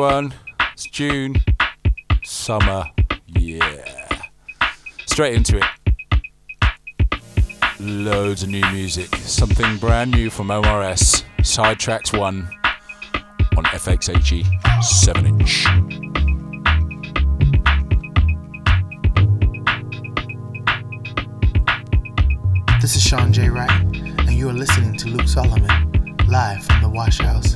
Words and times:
It's 0.00 0.86
June, 0.86 1.36
summer, 2.24 2.86
yeah. 3.26 4.22
Straight 5.04 5.34
into 5.34 5.58
it. 5.58 5.64
Loads 7.78 8.42
of 8.42 8.48
new 8.48 8.64
music, 8.72 9.14
something 9.16 9.76
brand 9.76 10.10
new 10.10 10.30
from 10.30 10.50
ORS, 10.50 11.22
Sidetraxx 11.40 12.18
1 12.18 12.48
on 13.58 13.64
FXHE 13.64 14.82
7 14.82 15.26
inch. 15.26 15.66
This 22.80 22.96
is 22.96 23.02
Sean 23.02 23.34
J. 23.34 23.50
Wright, 23.50 23.70
and 23.70 24.32
you 24.32 24.48
are 24.48 24.54
listening 24.54 24.96
to 24.96 25.08
Luke 25.08 25.28
Solomon, 25.28 26.16
live 26.26 26.64
from 26.64 26.80
the 26.80 26.88
Wash 26.88 27.18
House. 27.18 27.54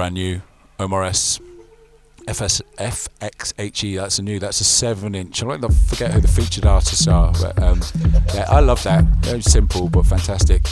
Brand 0.00 0.14
new 0.14 0.40
Omar 0.78 1.04
S. 1.04 1.40
FS, 2.26 2.62
FXHE, 2.78 3.96
that's 3.96 4.18
a 4.18 4.22
new, 4.22 4.38
that's 4.38 4.62
a 4.62 4.64
7 4.64 5.14
inch. 5.14 5.42
I 5.42 5.46
like 5.46 5.60
to 5.60 5.68
forget 5.68 6.12
who 6.12 6.22
the 6.22 6.28
featured 6.28 6.64
artists 6.64 7.06
are, 7.06 7.30
but 7.32 7.62
um, 7.62 7.82
yeah, 8.34 8.46
I 8.48 8.60
love 8.60 8.82
that. 8.84 9.04
Very 9.18 9.42
simple 9.42 9.90
but 9.90 10.06
fantastic. 10.06 10.62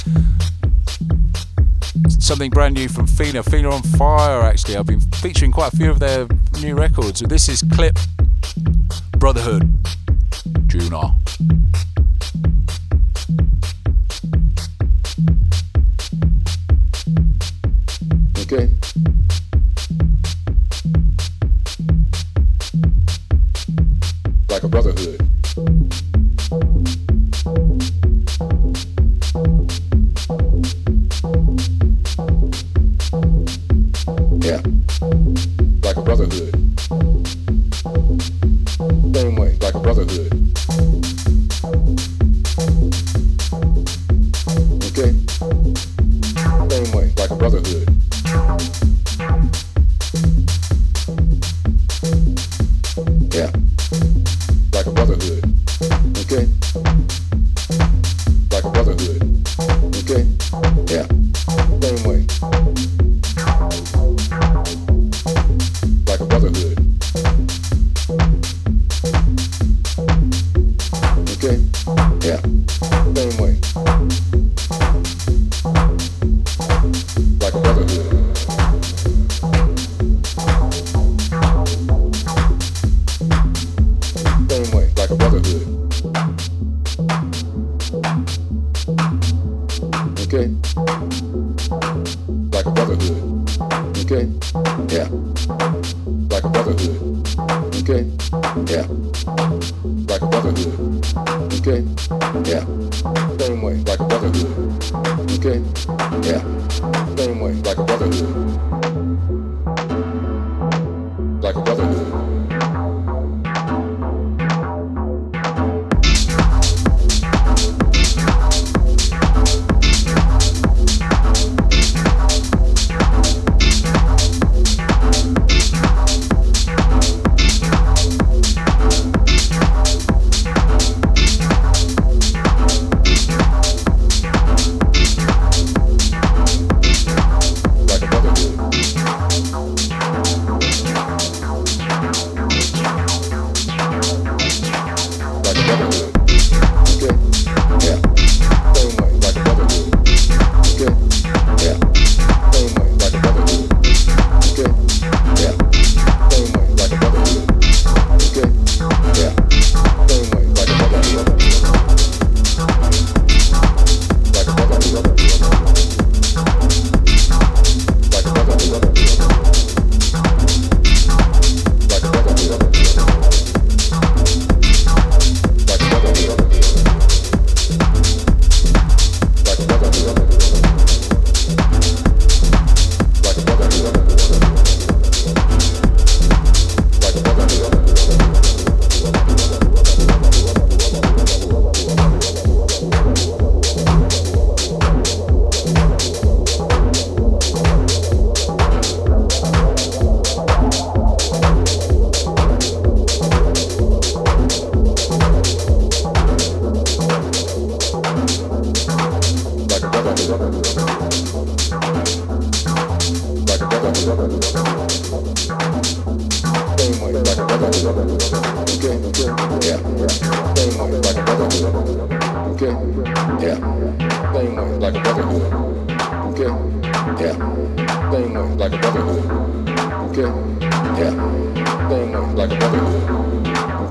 Something 2.08 2.48
brand 2.48 2.76
new 2.76 2.88
from 2.88 3.06
Fina. 3.06 3.42
Fina 3.42 3.68
on 3.68 3.82
Fire, 3.82 4.40
actually. 4.40 4.78
I've 4.78 4.86
been 4.86 5.00
featuring 5.00 5.52
quite 5.52 5.74
a 5.74 5.76
few 5.76 5.90
of 5.90 6.00
their 6.00 6.26
new 6.62 6.74
records. 6.74 7.20
This 7.20 7.50
is 7.50 7.62
Clip 7.74 7.98
Brotherhood. 9.18 9.68
Juna. 10.68 11.14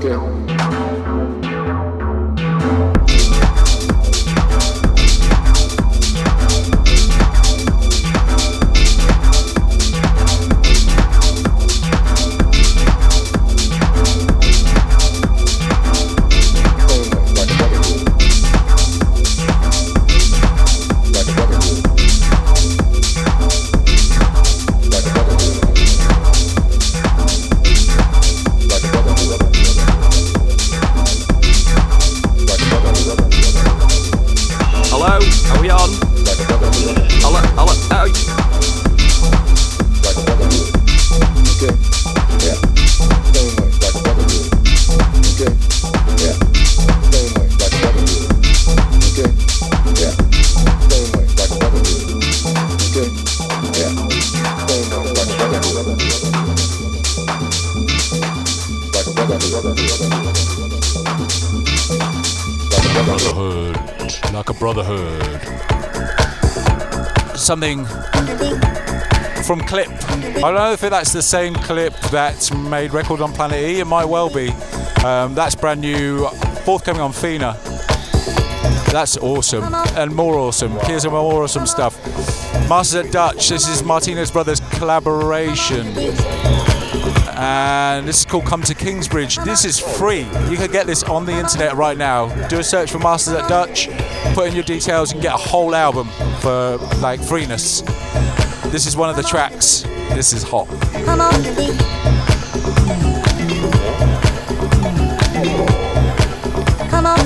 Monteiro. 0.08 0.57
I 70.48 70.52
don't 70.52 70.60
know 70.62 70.72
if 70.72 70.80
that's 70.80 71.12
the 71.12 71.22
same 71.22 71.54
Clip 71.56 71.94
that 72.12 72.50
made 72.70 72.94
Record 72.94 73.20
on 73.20 73.34
Planet 73.34 73.60
E. 73.60 73.82
It 73.82 73.86
might 73.86 74.06
well 74.06 74.30
be. 74.30 74.48
Um, 75.04 75.36
that's 75.36 75.56
brand 75.56 75.82
new, 75.82 76.26
forthcoming 76.64 77.02
on 77.02 77.12
Fina. 77.12 77.58
That's 78.94 79.18
awesome. 79.18 79.74
And 79.98 80.16
more 80.16 80.36
awesome. 80.36 80.72
Here's 80.84 81.02
some 81.02 81.12
more 81.12 81.44
awesome 81.44 81.68
stuff. 81.68 82.02
Masters 82.70 83.08
at 83.08 83.12
Dutch. 83.12 83.50
This 83.50 83.68
is 83.68 83.84
Martinez 83.84 84.32
Brothers 84.32 84.62
collaboration. 84.72 85.86
And 87.36 88.08
this 88.08 88.20
is 88.20 88.26
called 88.26 88.46
Come 88.46 88.62
to 88.62 88.74
Kingsbridge. 88.74 89.36
This 89.40 89.66
is 89.66 89.78
free. 89.78 90.22
You 90.50 90.56
can 90.56 90.72
get 90.72 90.88
this 90.88 91.04
on 91.04 91.26
the 91.26 91.34
internet 91.34 91.76
right 91.76 91.98
now. 91.98 92.30
Do 92.48 92.60
a 92.60 92.64
search 92.64 92.90
for 92.90 93.00
Masters 93.00 93.34
at 93.34 93.50
Dutch, 93.50 93.90
put 94.34 94.48
in 94.48 94.56
your 94.56 94.64
details, 94.64 95.12
and 95.12 95.22
get 95.22 95.34
a 95.34 95.38
whole 95.38 95.76
album 95.76 96.08
for 96.40 96.78
like 97.02 97.22
freeness. 97.22 97.82
This 98.72 98.86
is 98.86 98.96
one 98.96 99.10
of 99.10 99.18
the 99.18 99.24
tracks. 99.24 99.86
This 100.18 100.34
is 100.34 100.42
hot. 100.42 100.68
Come 101.06 101.22
on. 101.22 101.32
Come 106.90 107.06
on. 107.06 107.20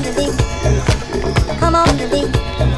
Come 1.58 1.76
on, 1.76 2.71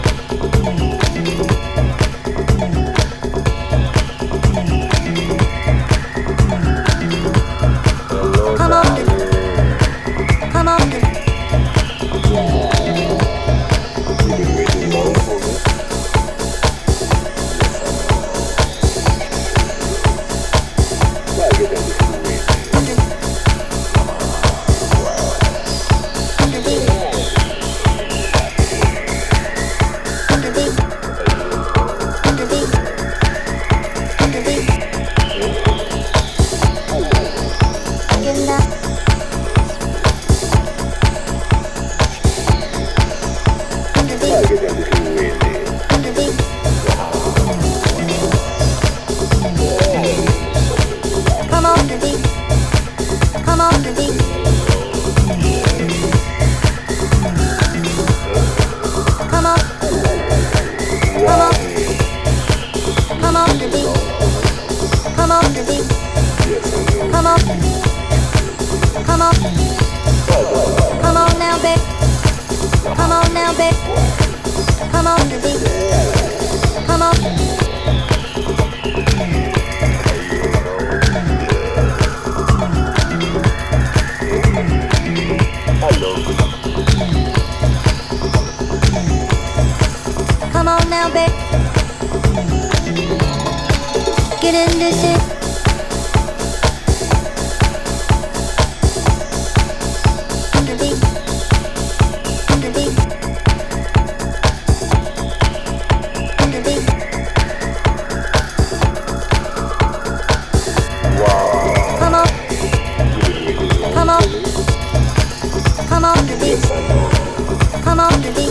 Come 116.53 117.99
on, 117.99 118.21
baby. 118.21 118.45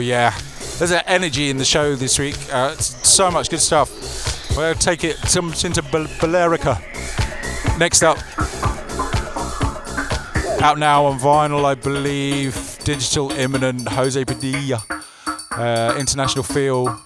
Yeah, 0.00 0.36
there's 0.78 0.90
an 0.90 1.02
energy 1.06 1.50
in 1.50 1.56
the 1.56 1.64
show 1.64 1.94
this 1.94 2.18
week. 2.18 2.36
Uh, 2.52 2.74
so 2.76 3.30
much 3.30 3.50
good 3.50 3.60
stuff. 3.60 4.56
We'll 4.56 4.74
take 4.74 5.04
it 5.04 5.16
some 5.18 5.52
into 5.64 5.82
Bal- 5.82 6.06
Balearica. 6.18 6.78
Next 7.78 8.02
up, 8.02 8.18
out 10.62 10.78
now 10.78 11.06
on 11.06 11.18
vinyl, 11.18 11.64
I 11.64 11.74
believe. 11.74 12.78
Digital 12.84 13.30
Imminent, 13.32 13.88
Jose 13.88 14.24
Padilla, 14.24 14.82
uh, 15.52 15.96
International 15.98 16.42
Feel. 16.42 17.00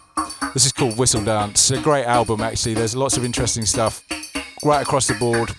This 0.55 0.67
is 0.67 0.73
called 0.73 0.97
Whistle 0.97 1.25
Dance. 1.25 1.71
A 1.71 1.81
great 1.81 2.05
album 2.05 2.41
actually. 2.41 2.75
There's 2.75 2.95
lots 2.95 3.17
of 3.17 3.25
interesting 3.25 3.67
stuff 3.67 4.05
right 4.65 4.83
across 4.83 5.07
the 5.09 5.15
board. 5.15 5.51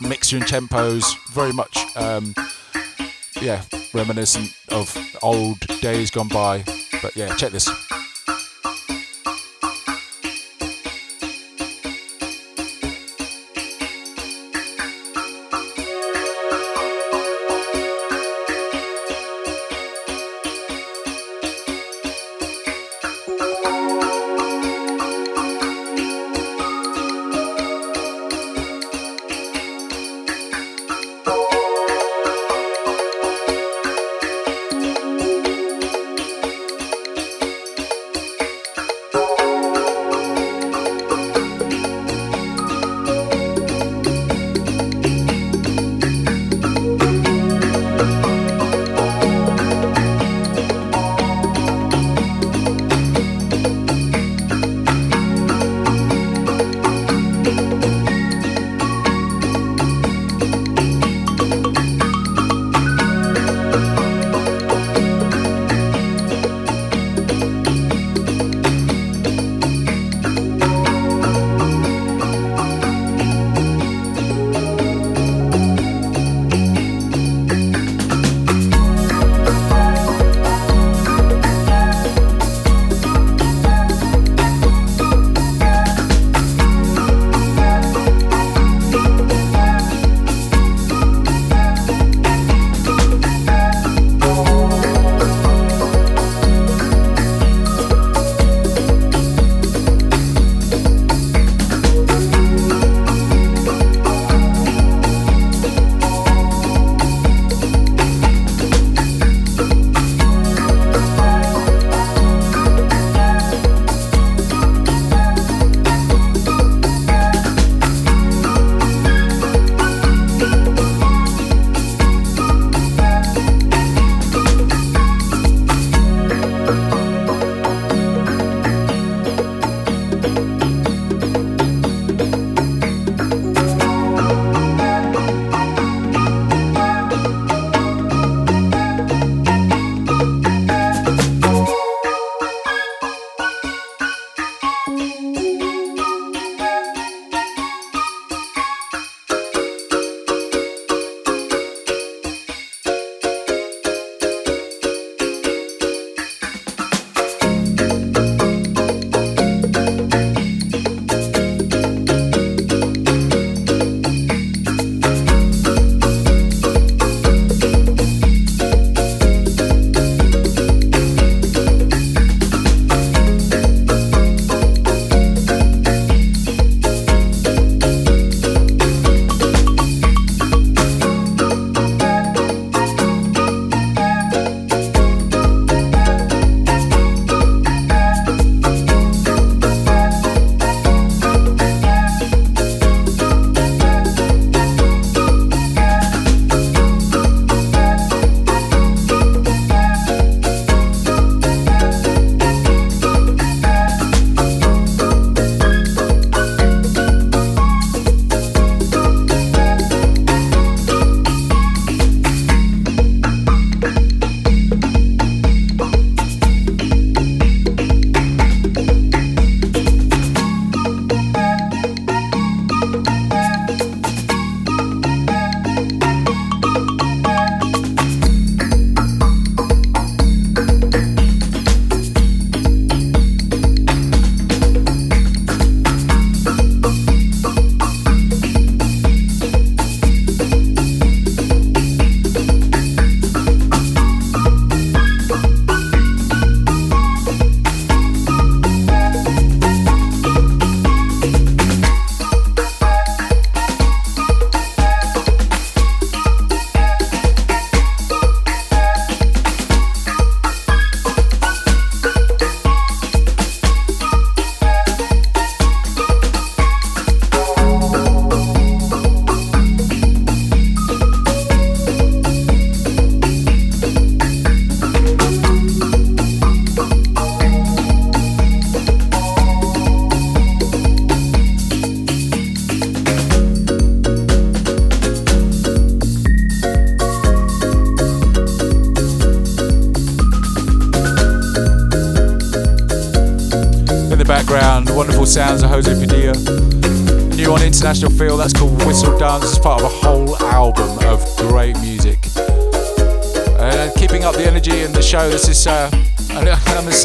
Mixture 0.00 0.36
and 0.36 0.44
tempos, 0.44 1.14
very 1.32 1.52
much 1.52 1.78
um, 1.96 2.34
yeah, 3.40 3.62
reminiscent 3.94 4.50
of 4.70 4.94
old 5.22 5.60
days 5.80 6.10
gone 6.10 6.28
by. 6.28 6.64
But 7.02 7.16
yeah, 7.16 7.34
check 7.36 7.52
this. 7.52 7.68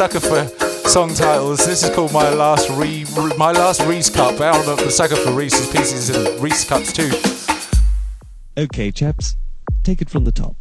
Sucker 0.01 0.19
for 0.19 0.89
song 0.89 1.13
titles. 1.13 1.63
This 1.63 1.83
is 1.83 1.93
called 1.93 2.11
My 2.11 2.27
Last 2.31 2.71
Re, 2.71 3.05
My 3.37 3.51
Last 3.51 3.85
Reese 3.85 4.09
Cup. 4.09 4.41
I'm 4.41 4.67
a 4.67 4.89
sucker 4.89 5.15
for 5.15 5.31
Reese's 5.31 5.71
Pieces 5.71 6.09
and 6.09 6.41
Reese 6.41 6.65
Cups 6.67 6.91
too. 6.91 7.11
Okay, 8.57 8.89
chaps, 8.89 9.35
take 9.83 10.01
it 10.01 10.09
from 10.09 10.23
the 10.23 10.31
top. 10.31 10.60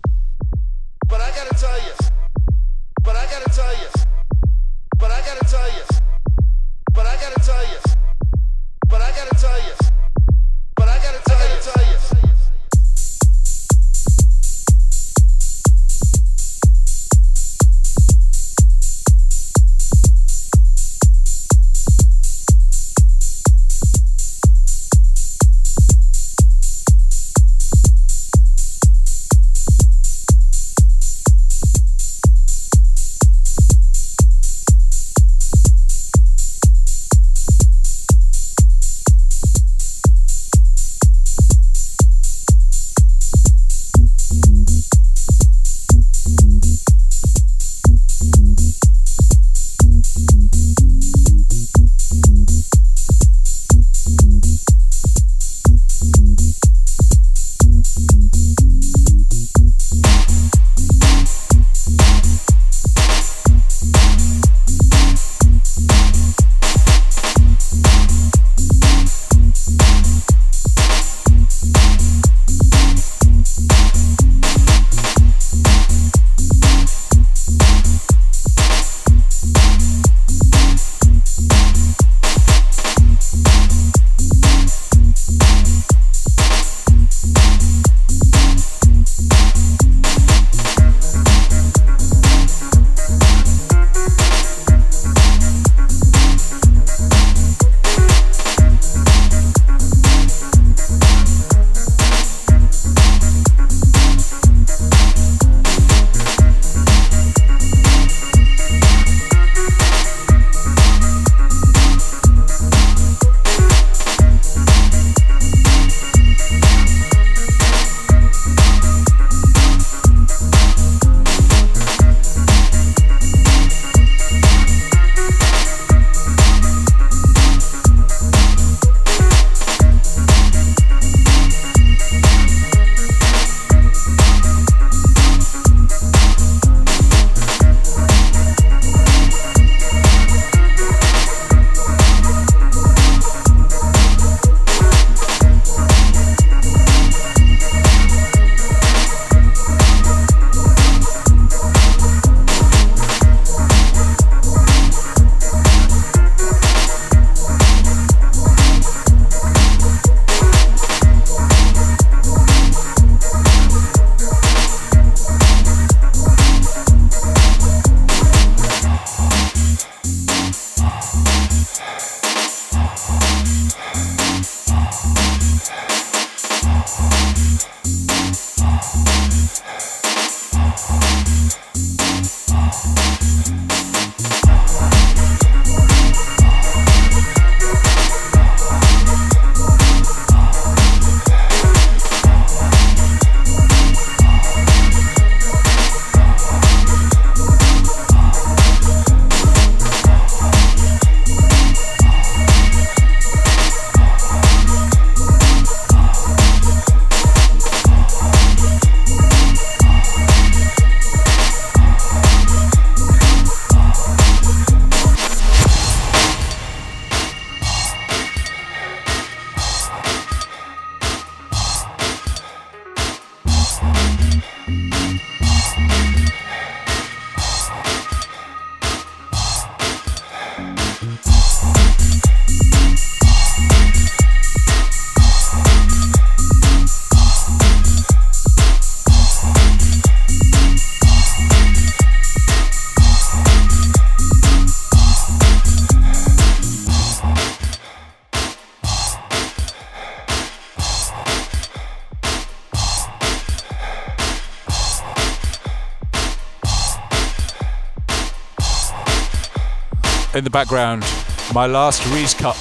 In 260.33 260.45
the 260.45 260.51
background, 260.51 261.05
My 261.53 261.67
Last 261.67 262.07
Reese 262.15 262.35
Cup 262.35 262.57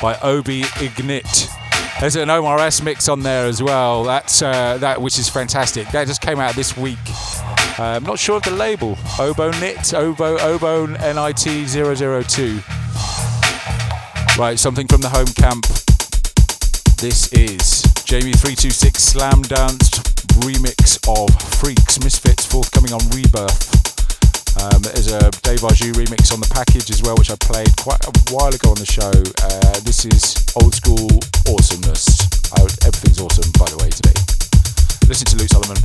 by 0.00 0.16
O 0.22 0.42
B 0.42 0.62
Ignit. 0.62 1.50
There's 1.98 2.14
an 2.14 2.30
Omar 2.30 2.60
S 2.60 2.82
mix 2.82 3.08
on 3.08 3.20
there 3.20 3.46
as 3.46 3.60
well. 3.60 4.04
That's 4.04 4.40
uh, 4.42 4.78
that 4.78 5.02
which 5.02 5.18
is 5.18 5.28
fantastic. 5.28 5.88
That 5.88 6.06
just 6.06 6.20
came 6.20 6.38
out 6.38 6.54
this 6.54 6.76
week. 6.76 6.98
Uh, 7.78 7.96
I'm 7.96 8.04
not 8.04 8.20
sure 8.20 8.36
of 8.36 8.44
the 8.44 8.52
label. 8.52 8.96
Obo 9.18 9.50
Nit, 9.58 9.92
Obo 9.92 10.38
Obo 10.38 10.86
NIT 10.86 11.68
002. 11.68 12.60
Right, 14.38 14.56
something 14.56 14.86
from 14.86 15.00
the 15.00 15.10
home 15.10 15.26
camp. 15.34 15.66
This 16.96 17.32
is 17.32 17.82
Jamie326 18.06 18.96
Slam 18.96 19.42
Danced 19.42 20.10
remix 20.40 20.96
of 21.08 21.28
Freaks 21.58 21.98
Misfits 22.04 22.46
forthcoming 22.46 22.92
on 22.92 23.00
Rebirth. 23.10 23.79
Um, 24.60 24.82
there's 24.82 25.10
a 25.10 25.30
Dave 25.40 25.64
Arjou 25.64 25.92
remix 25.96 26.32
on 26.32 26.40
the 26.40 26.50
package 26.52 26.90
as 26.90 27.02
well, 27.02 27.16
which 27.16 27.30
I 27.30 27.36
played 27.36 27.74
quite 27.76 28.04
a 28.04 28.12
while 28.28 28.52
ago 28.52 28.70
on 28.70 28.76
the 28.76 28.84
show. 28.84 29.08
Uh, 29.08 29.80
this 29.80 30.04
is 30.04 30.36
old 30.60 30.74
school 30.74 31.08
awesomeness. 31.48 32.28
Oh, 32.60 32.68
everything's 32.84 33.20
awesome, 33.20 33.48
by 33.56 33.66
the 33.72 33.80
way, 33.80 33.88
today. 33.88 34.16
Listen 35.08 35.24
to 35.32 35.36
Luke 35.36 35.48
Solomon. 35.48 35.80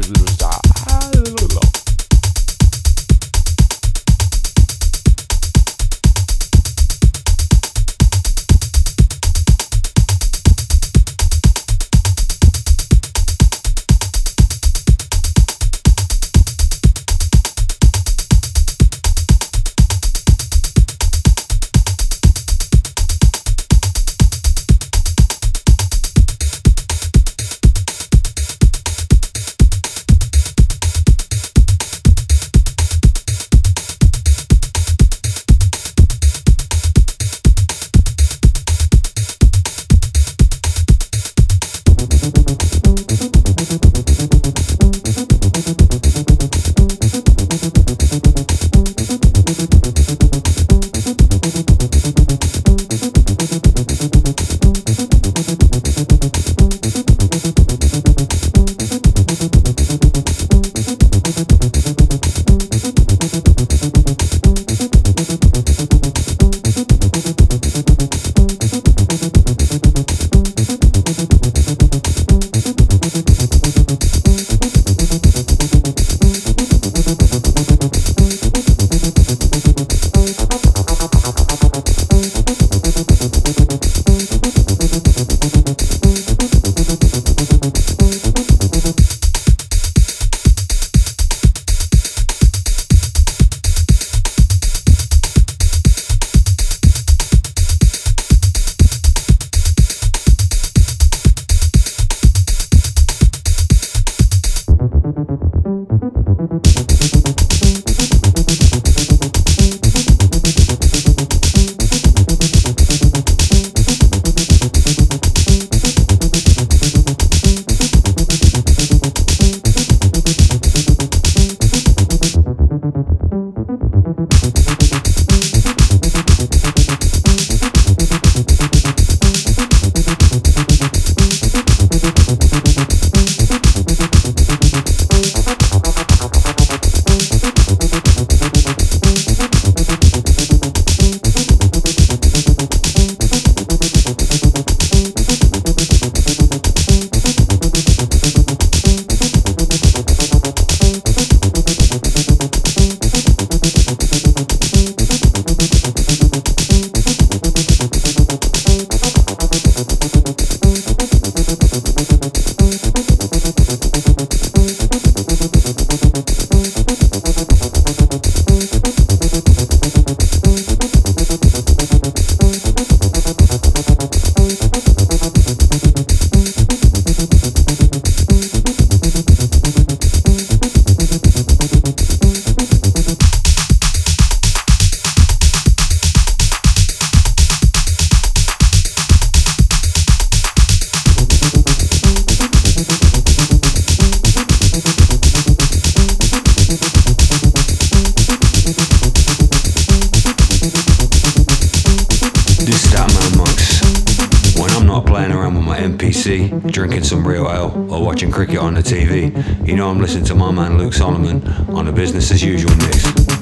get 208.55 208.63
on 208.63 208.73
the 208.73 208.81
TV, 208.81 209.67
you 209.67 209.75
know 209.75 209.89
I'm 209.89 209.99
listening 209.99 210.23
to 210.25 210.35
my 210.35 210.49
man 210.49 210.77
Luke 210.77 210.93
Solomon 210.93 211.45
on 211.75 211.89
a 211.89 211.91
business 211.91 212.31
as 212.31 212.41
usual 212.41 212.73
mix. 212.77 213.34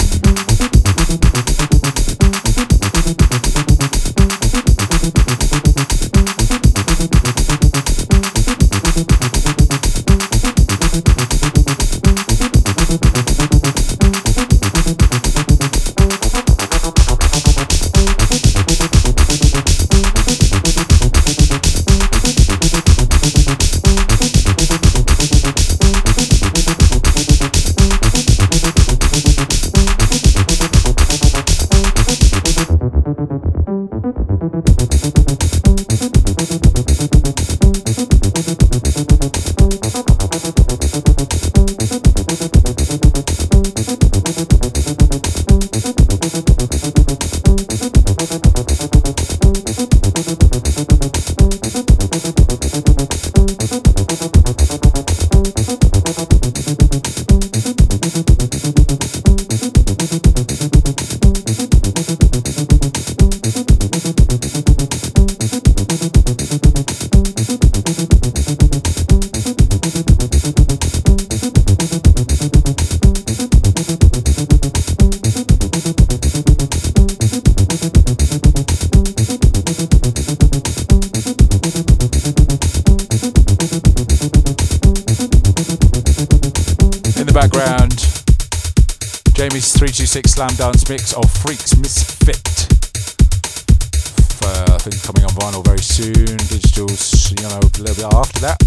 326 90.05 90.31
Slam 90.33 90.53
Dance 90.55 90.89
mix 90.89 91.13
of 91.13 91.31
Freaks 91.31 91.77
Misfit. 91.77 92.67
Uh, 94.43 94.75
I 94.75 94.77
think 94.79 95.01
coming 95.01 95.23
on 95.23 95.31
vinyl 95.39 95.63
very 95.63 95.79
soon. 95.79 96.37
Digitals, 96.51 97.31
you 97.31 97.41
know, 97.47 97.57
a 97.57 97.79
little 97.79 97.95
bit 97.95 98.13
after 98.13 98.39
that. 98.41 98.59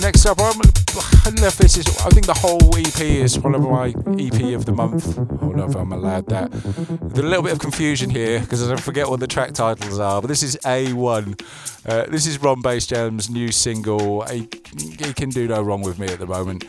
Next 0.00 0.24
up, 0.24 0.38
I'm, 0.40 0.58
I 0.62 1.30
don't 1.30 1.58
this 1.58 1.76
is. 1.76 1.86
I 2.00 2.08
think 2.08 2.24
the 2.24 2.32
whole 2.32 2.74
EP 2.74 3.00
is 3.02 3.36
of 3.36 3.44
my 3.44 3.88
EP 4.18 4.54
of 4.54 4.64
the 4.64 4.72
month. 4.72 5.18
I 5.18 5.24
don't 5.24 5.56
know 5.56 5.66
if 5.66 5.76
I'm 5.76 5.92
allowed 5.92 6.26
that. 6.28 6.50
There's 6.52 7.18
a 7.18 7.28
little 7.28 7.42
bit 7.42 7.52
of 7.52 7.58
confusion 7.58 8.08
here 8.08 8.40
because 8.40 8.66
I 8.66 8.76
forget 8.76 9.10
what 9.10 9.20
the 9.20 9.26
track 9.26 9.52
titles 9.52 9.98
are. 9.98 10.22
But 10.22 10.28
this 10.28 10.42
is 10.42 10.56
A1. 10.64 11.38
Uh, 11.86 12.06
this 12.06 12.26
is 12.26 12.40
Ron 12.40 12.62
Basejam's 12.62 13.28
new 13.28 13.52
single. 13.52 14.22
He, 14.22 14.48
he 14.98 15.12
can 15.12 15.28
do 15.28 15.48
no 15.48 15.60
wrong 15.60 15.82
with 15.82 15.98
me 15.98 16.06
at 16.06 16.18
the 16.18 16.26
moment. 16.26 16.64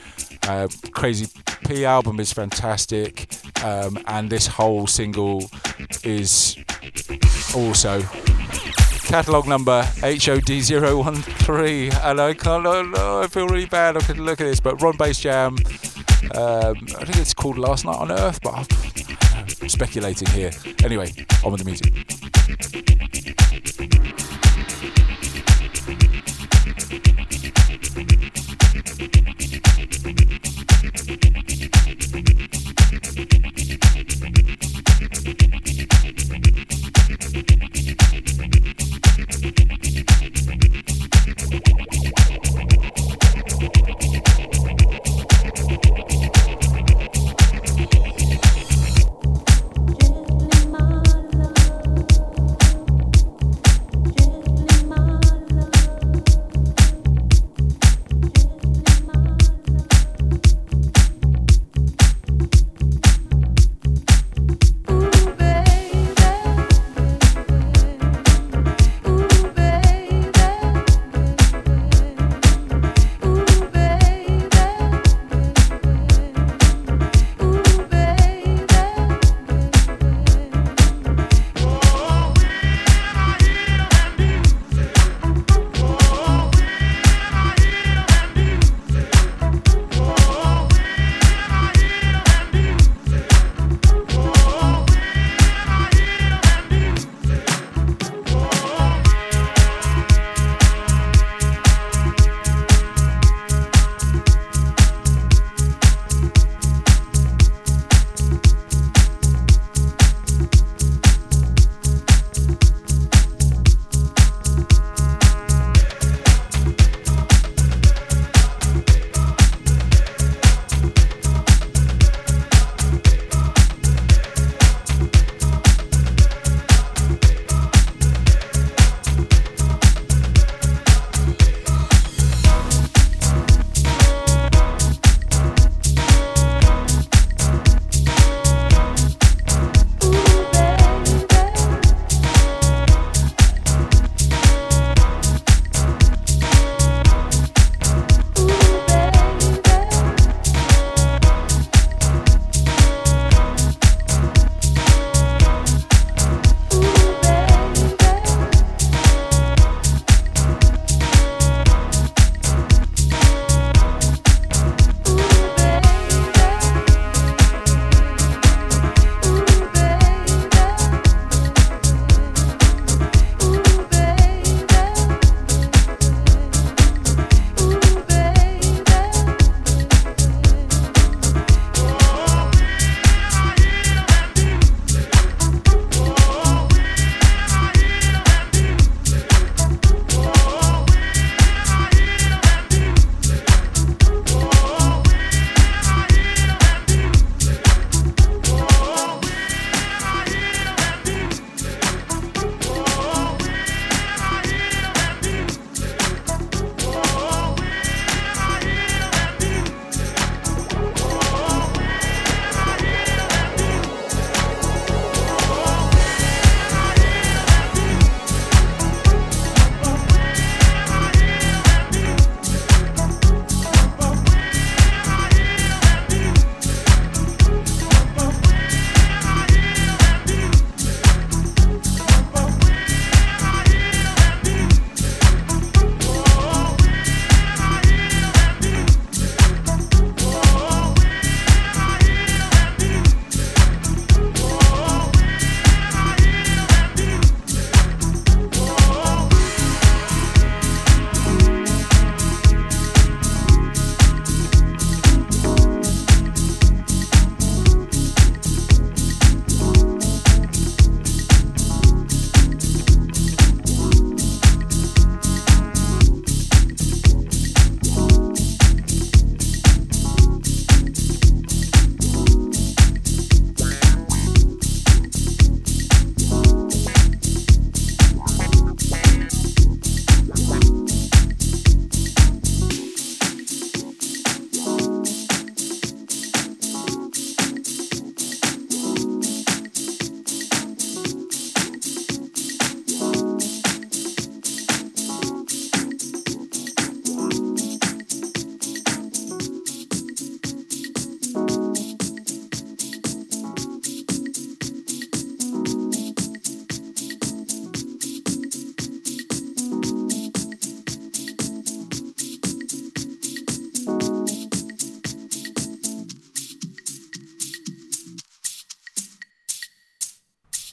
Uh, 0.47 0.67
Crazy 0.91 1.27
P 1.67 1.86
album 1.86 2.19
is 2.19 2.34
fantastic, 2.34 3.27
um, 3.63 3.97
and 4.08 4.30
this 4.30 4.47
whole 4.47 4.88
single 4.88 5.49
is 6.04 6.58
also 7.56 8.01
catalogue 9.12 9.47
number 9.47 9.82
HOD013. 9.82 11.93
And 12.04 12.21
I 12.21 12.34
can't, 12.34 12.65
oh, 12.65 12.82
no, 12.82 13.21
I 13.21 13.27
feel 13.27 13.45
really 13.47 13.65
bad. 13.65 13.97
I 13.97 13.99
can 13.99 14.25
look 14.25 14.39
at 14.39 14.45
this, 14.45 14.62
but 14.62 14.82
Ron 14.82 14.93
Basejam. 14.93 15.60
Um, 16.38 16.77
I 16.97 17.04
think 17.06 17.17
it's 17.17 17.34
called 17.34 17.58
Last 17.58 17.84
Night 17.84 17.97
on 17.97 18.10
Earth, 18.12 18.39
but 18.41 18.54
I'm 18.54 18.65
speculating 19.67 20.30
here. 20.30 20.51
Anyway, 20.84 21.12
on 21.43 21.51
with 21.51 21.62
the 21.62 21.65
music. 21.65 21.91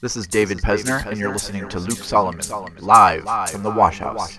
This 0.09 0.17
is 0.17 0.25
David 0.25 0.57
Pesner, 0.57 1.05
and 1.05 1.19
you're 1.19 1.31
listening 1.31 1.69
to 1.69 1.79
Luke 1.79 1.99
Solomon, 1.99 2.41
live 2.79 3.51
from 3.51 3.61
the 3.61 3.69
Wash 3.69 3.99
House. 3.99 4.37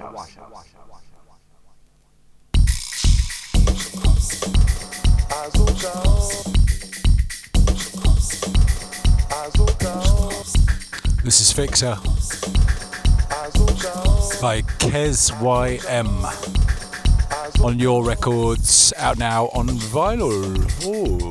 This 11.23 11.41
is 11.41 11.53
Fixer 11.53 11.95
by 14.41 14.63
Kez 14.81 15.31
YM 15.39 16.25
on 17.65 17.79
Yore 17.79 18.05
Records, 18.05 18.93
out 18.97 19.19
now 19.19 19.47
on 19.55 19.69
vinyl. 19.69 20.35
Ooh. 20.85 21.29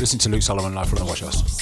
Listen 0.00 0.18
to 0.18 0.28
Luke 0.28 0.42
Solomon 0.42 0.74
live 0.74 0.88
from 0.88 0.98
the 0.98 1.04
Wash 1.04 1.20
House. 1.20 1.57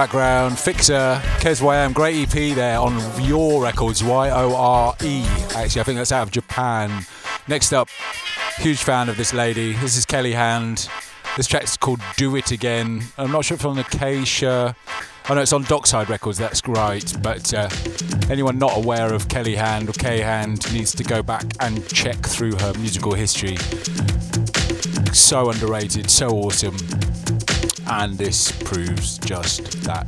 Background, 0.00 0.58
Fixer, 0.58 1.20
Kez 1.40 1.60
YM, 1.60 1.92
great 1.92 2.26
EP 2.26 2.54
there 2.54 2.78
on 2.78 2.98
Yore 3.22 3.62
Records, 3.62 4.02
Y 4.02 4.30
O 4.30 4.56
R 4.56 4.96
E. 5.02 5.26
Actually, 5.54 5.82
I 5.82 5.84
think 5.84 5.98
that's 5.98 6.10
out 6.10 6.22
of 6.22 6.30
Japan. 6.30 7.04
Next 7.48 7.74
up, 7.74 7.90
huge 8.56 8.82
fan 8.82 9.10
of 9.10 9.18
this 9.18 9.34
lady. 9.34 9.74
This 9.74 9.98
is 9.98 10.06
Kelli 10.06 10.32
Hand. 10.32 10.88
This 11.36 11.46
track's 11.46 11.76
called 11.76 12.00
Do 12.16 12.34
It 12.36 12.50
Again. 12.50 13.02
I'm 13.18 13.30
not 13.30 13.44
sure 13.44 13.56
if 13.56 13.60
it's 13.60 13.66
on 13.66 13.78
Acacia. 13.78 14.74
Oh 15.28 15.34
no, 15.34 15.42
it's 15.42 15.52
on 15.52 15.64
Dockside 15.64 16.08
Records, 16.08 16.38
that's 16.38 16.66
right. 16.66 17.14
But 17.20 17.52
uh, 17.52 17.68
anyone 18.30 18.58
not 18.58 18.78
aware 18.78 19.12
of 19.12 19.28
Kelli 19.28 19.54
Hand 19.54 19.90
or 19.90 19.92
K 19.92 20.20
Hand 20.20 20.72
needs 20.72 20.94
to 20.94 21.04
go 21.04 21.22
back 21.22 21.44
and 21.60 21.86
check 21.88 22.16
through 22.24 22.52
her 22.52 22.72
musical 22.78 23.12
history. 23.12 23.58
So 25.12 25.50
underrated, 25.50 26.08
so 26.08 26.30
awesome. 26.30 26.78
And 27.92 28.16
this 28.16 28.52
proves 28.52 29.18
just 29.18 29.82
that. 29.82 30.06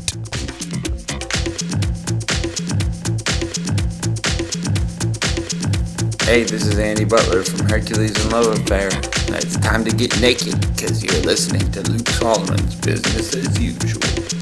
Hey, 6.22 6.44
this 6.44 6.64
is 6.64 6.78
Andy 6.78 7.04
Butler 7.04 7.42
from 7.42 7.68
Hercules 7.68 8.16
and 8.22 8.32
Love 8.32 8.46
Affair. 8.56 8.86
It's 9.36 9.56
time 9.56 9.84
to 9.84 9.90
get 9.90 10.18
naked 10.20 10.60
because 10.60 11.02
you're 11.02 11.22
listening 11.24 11.72
to 11.72 11.82
Luke 11.90 12.08
Solomon's 12.08 12.76
Business 12.76 13.34
as 13.34 13.60
Usual. 13.60 14.41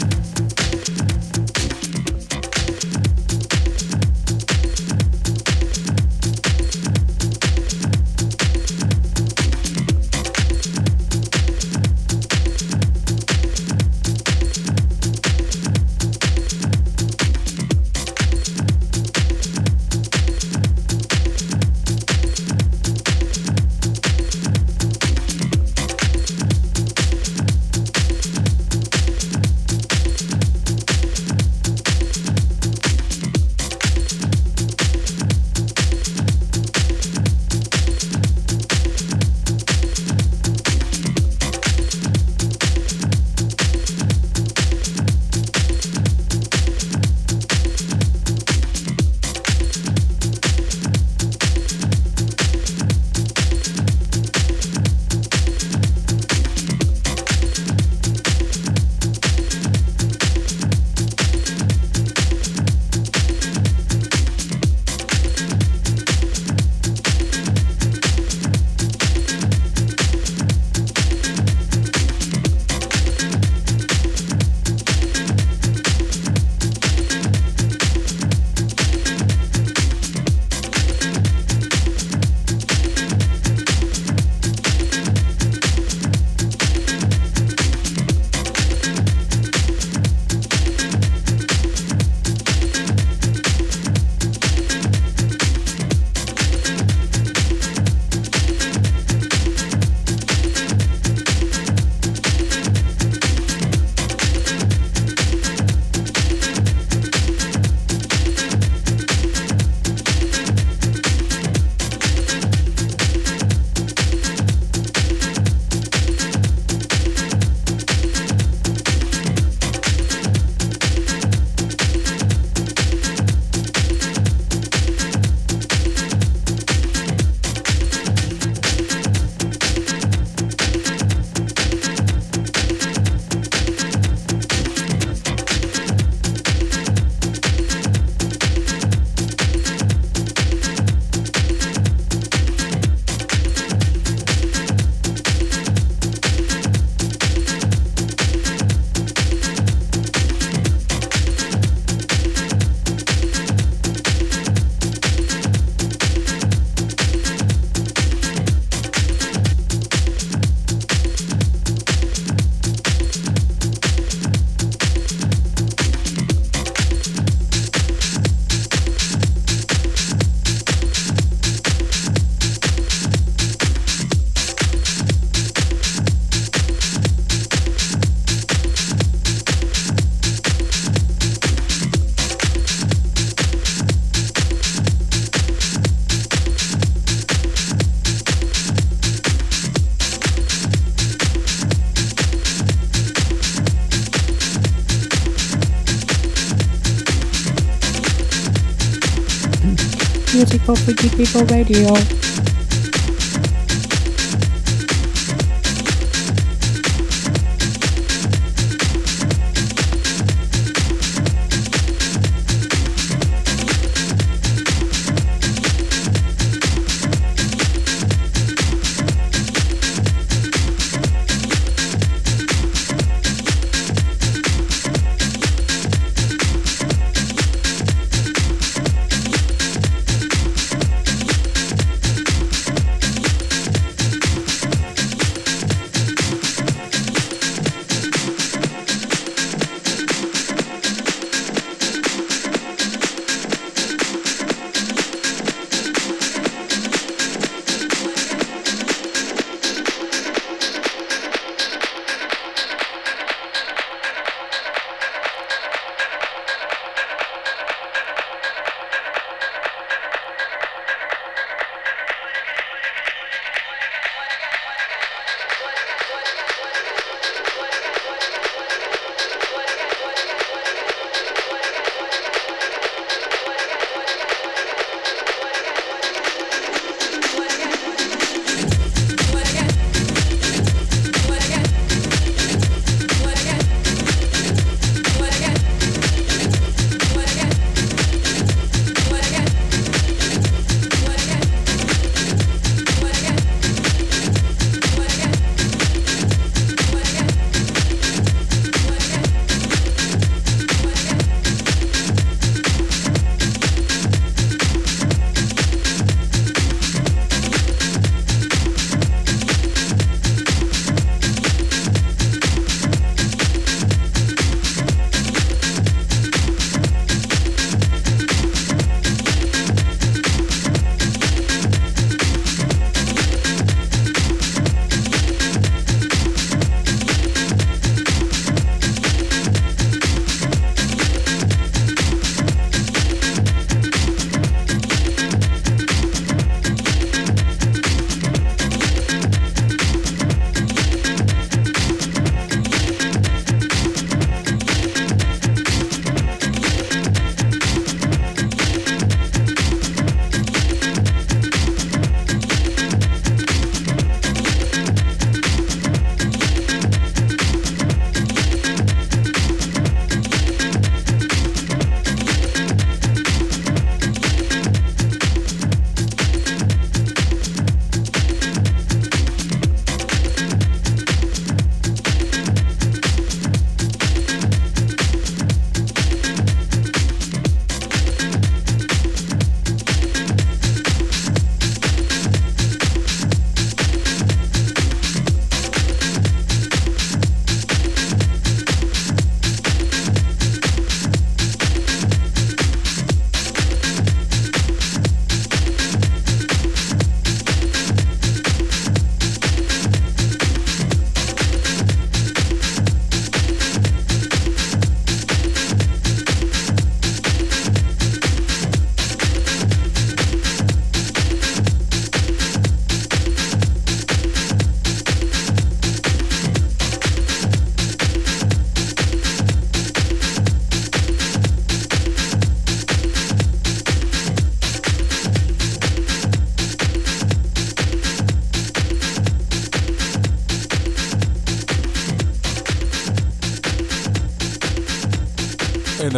Freaky 200.91 201.09
People 201.17 201.45
Radio. 201.45 202.30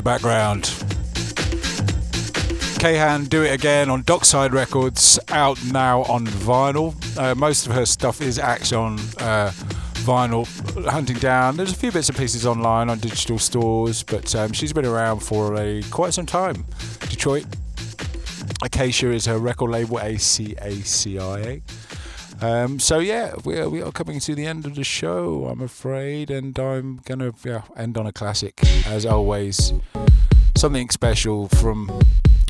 The 0.02 0.10
background. 0.10 0.64
K 2.80 2.94
Hand 2.94 3.30
Do 3.30 3.42
It 3.44 3.52
Again 3.52 3.88
on 3.88 4.02
Dockside 4.02 4.52
Records, 4.52 5.18
out 5.28 5.62
now 5.66 6.02
on 6.02 6.26
vinyl. 6.26 6.94
Uh, 7.16 7.36
most 7.36 7.66
of 7.66 7.72
her 7.72 7.86
stuff 7.86 8.20
is 8.20 8.36
actually 8.38 8.78
on 8.78 8.94
uh, 9.18 9.52
vinyl, 10.02 10.44
hunting 10.86 11.18
down. 11.18 11.56
There's 11.56 11.70
a 11.70 11.76
few 11.76 11.92
bits 11.92 12.08
and 12.08 12.18
pieces 12.18 12.46
online 12.46 12.90
on 12.90 12.98
digital 12.98 13.38
stores, 13.38 14.02
but 14.02 14.34
um, 14.34 14.52
she's 14.52 14.72
been 14.72 14.86
around 14.86 15.20
for 15.20 15.54
a 15.56 15.82
quite 15.90 16.14
some 16.14 16.26
time. 16.26 16.64
Detroit. 17.08 17.46
Acacia 18.64 19.10
is 19.12 19.26
her 19.26 19.38
record 19.38 19.70
label, 19.70 20.00
A 20.00 20.16
C 20.18 20.56
A 20.60 20.72
C 20.80 21.18
I 21.18 21.38
A. 21.38 21.62
Um, 22.42 22.80
so 22.80 22.98
yeah, 22.98 23.34
we 23.44 23.56
are, 23.56 23.68
we 23.68 23.80
are 23.82 23.92
coming 23.92 24.18
to 24.18 24.34
the 24.34 24.46
end 24.46 24.66
of 24.66 24.74
the 24.74 24.82
show, 24.82 25.46
I'm 25.46 25.60
afraid, 25.60 26.28
and 26.28 26.58
I'm 26.58 27.00
gonna 27.04 27.32
yeah, 27.44 27.62
end 27.76 27.96
on 27.96 28.04
a 28.04 28.12
classic 28.12 28.60
as 28.84 29.06
always. 29.06 29.72
Something 30.56 30.90
special 30.90 31.46
from 31.48 32.00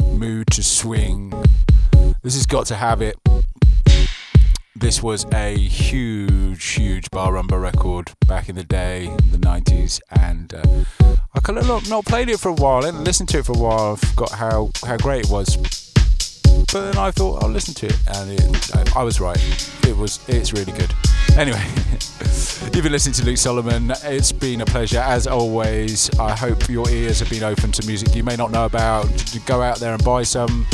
Mood 0.02 0.46
2 0.50 0.62
Swing. 0.62 1.34
This 2.22 2.34
has 2.34 2.46
got 2.46 2.64
to 2.66 2.74
have 2.74 3.02
it. 3.02 3.18
This 4.74 5.02
was 5.02 5.26
a 5.30 5.58
huge, 5.58 6.64
huge 6.64 7.10
bar 7.10 7.32
rumba 7.32 7.60
record 7.60 8.12
back 8.26 8.48
in 8.48 8.56
the 8.56 8.64
day, 8.64 9.14
the 9.30 9.36
90s, 9.36 10.00
and 10.10 10.54
uh, 10.54 11.16
I 11.34 11.40
kind 11.40 11.58
of 11.58 11.88
not, 11.90 12.06
played 12.06 12.30
it 12.30 12.40
for 12.40 12.48
a 12.48 12.54
while 12.54 12.86
and 12.86 13.04
listened 13.04 13.28
to 13.30 13.40
it 13.40 13.44
for 13.44 13.52
a 13.52 13.58
while. 13.58 13.92
I 13.92 13.96
forgot 14.06 14.30
how, 14.30 14.70
how 14.86 14.96
great 14.96 15.26
it 15.26 15.30
was 15.30 15.91
but 16.72 16.92
then 16.92 16.96
I 16.96 17.10
thought 17.10 17.42
I'll 17.42 17.50
listen 17.50 17.74
to 17.74 17.86
it, 17.86 17.98
and 18.16 18.30
it, 18.30 18.96
I, 18.96 19.02
was 19.02 19.20
right. 19.20 19.38
It 19.86 19.96
was 19.96 20.20
it's 20.28 20.52
really 20.52 20.72
good. 20.72 20.92
Anyway, 21.36 21.62
you've 22.72 22.82
been 22.82 22.92
listening 22.92 23.14
to 23.14 23.24
Luke 23.24 23.36
Solomon. 23.38 23.92
It's 24.04 24.32
been 24.32 24.60
a 24.60 24.66
pleasure 24.66 25.00
as 25.00 25.26
always. 25.26 26.10
I 26.18 26.34
hope 26.34 26.68
your 26.68 26.88
ears 26.90 27.20
have 27.20 27.30
been 27.30 27.42
open 27.42 27.72
to 27.72 27.86
music 27.86 28.14
you 28.14 28.24
may 28.24 28.36
not 28.36 28.50
know 28.50 28.64
about. 28.64 29.06
Go 29.46 29.62
out 29.62 29.78
there 29.78 29.92
and 29.94 30.02
buy 30.04 30.22
some. 30.22 30.66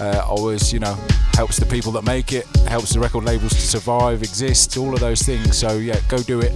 Uh, 0.00 0.24
always, 0.26 0.72
you 0.72 0.78
know, 0.78 0.96
helps 1.34 1.56
the 1.56 1.66
people 1.66 1.92
that 1.92 2.04
make 2.04 2.32
it, 2.32 2.46
helps 2.68 2.92
the 2.92 3.00
record 3.00 3.24
labels 3.24 3.52
to 3.52 3.60
survive, 3.60 4.22
exist, 4.22 4.76
all 4.76 4.94
of 4.94 5.00
those 5.00 5.22
things. 5.22 5.56
So 5.56 5.76
yeah, 5.78 6.00
go 6.08 6.18
do 6.18 6.40
it. 6.40 6.52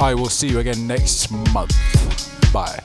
I 0.00 0.14
will 0.14 0.28
see 0.28 0.48
you 0.48 0.58
again 0.58 0.86
next 0.86 1.30
month. 1.52 1.72
Bye. 2.52 2.82